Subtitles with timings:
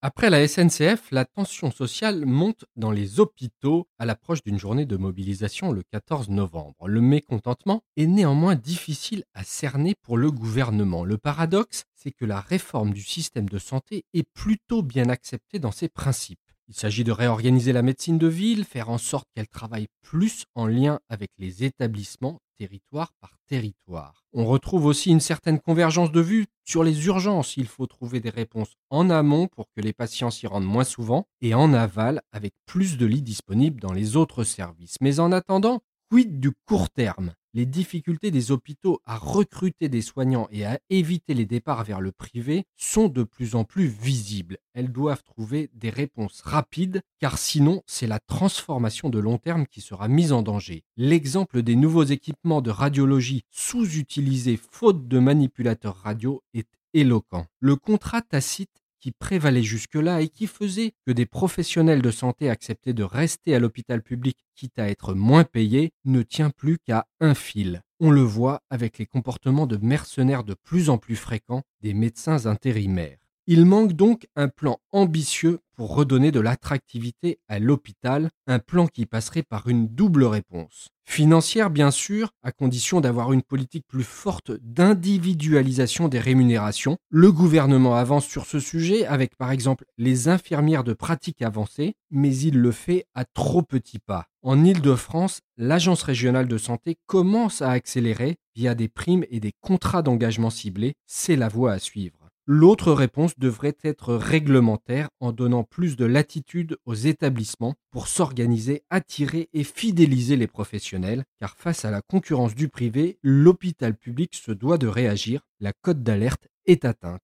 [0.00, 4.96] Après la SNCF, la tension sociale monte dans les hôpitaux à l'approche d'une journée de
[4.96, 6.86] mobilisation le 14 novembre.
[6.86, 11.04] Le mécontentement est néanmoins difficile à cerner pour le gouvernement.
[11.04, 15.72] Le paradoxe, c'est que la réforme du système de santé est plutôt bien acceptée dans
[15.72, 16.38] ses principes.
[16.68, 20.66] Il s'agit de réorganiser la médecine de ville, faire en sorte qu'elle travaille plus en
[20.66, 24.24] lien avec les établissements territoire par territoire.
[24.32, 27.56] On retrouve aussi une certaine convergence de vues sur les urgences.
[27.56, 31.26] Il faut trouver des réponses en amont pour que les patients s'y rendent moins souvent
[31.40, 34.96] et en aval avec plus de lits disponibles dans les autres services.
[35.00, 37.32] Mais en attendant, quid du court terme?
[37.58, 42.12] Les difficultés des hôpitaux à recruter des soignants et à éviter les départs vers le
[42.12, 44.58] privé sont de plus en plus visibles.
[44.74, 49.80] Elles doivent trouver des réponses rapides, car sinon c'est la transformation de long terme qui
[49.80, 50.84] sera mise en danger.
[50.96, 57.46] L'exemple des nouveaux équipements de radiologie sous-utilisés faute de manipulateurs radio est éloquent.
[57.58, 62.92] Le contrat tacite qui prévalait jusque-là et qui faisait que des professionnels de santé acceptaient
[62.92, 67.34] de rester à l'hôpital public quitte à être moins payés ne tient plus qu'à un
[67.34, 67.82] fil.
[68.00, 72.46] On le voit avec les comportements de mercenaires de plus en plus fréquents des médecins
[72.46, 73.18] intérimaires.
[73.46, 79.06] Il manque donc un plan ambitieux pour redonner de l'attractivité à l'hôpital, un plan qui
[79.06, 80.88] passerait par une double réponse.
[81.04, 86.96] Financière bien sûr, à condition d'avoir une politique plus forte d'individualisation des rémunérations.
[87.10, 92.36] Le gouvernement avance sur ce sujet avec par exemple les infirmières de pratique avancée, mais
[92.36, 94.26] il le fait à trop petits pas.
[94.42, 100.02] En Île-de-France, l'Agence régionale de santé commence à accélérer via des primes et des contrats
[100.02, 102.27] d'engagement ciblés, c'est la voie à suivre.
[102.50, 109.50] L'autre réponse devrait être réglementaire en donnant plus de latitude aux établissements pour s'organiser, attirer
[109.52, 114.78] et fidéliser les professionnels, car face à la concurrence du privé, l'hôpital public se doit
[114.78, 117.20] de réagir, la cote d'alerte est atteinte.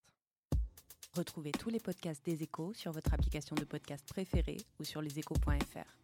[1.15, 6.04] Retrouvez tous les podcasts des échos sur votre application de podcast préférée ou sur leséchos.fr.